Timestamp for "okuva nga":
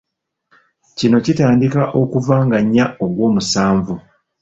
2.01-2.57